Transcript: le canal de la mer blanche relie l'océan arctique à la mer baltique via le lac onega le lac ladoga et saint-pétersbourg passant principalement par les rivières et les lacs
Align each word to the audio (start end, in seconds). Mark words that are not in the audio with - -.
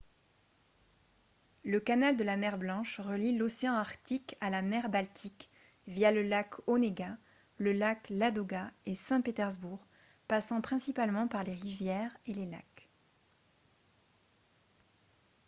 le 1.63 1.77
canal 1.79 2.17
de 2.17 2.23
la 2.23 2.35
mer 2.35 2.57
blanche 2.57 2.99
relie 2.99 3.37
l'océan 3.37 3.73
arctique 3.75 4.35
à 4.41 4.49
la 4.49 4.63
mer 4.63 4.89
baltique 4.89 5.51
via 5.85 6.11
le 6.11 6.23
lac 6.23 6.55
onega 6.67 7.19
le 7.57 7.71
lac 7.71 8.09
ladoga 8.09 8.71
et 8.87 8.95
saint-pétersbourg 8.95 9.85
passant 10.27 10.59
principalement 10.59 11.27
par 11.27 11.43
les 11.43 11.53
rivières 11.53 12.17
et 12.25 12.33
les 12.33 12.47
lacs 12.47 12.89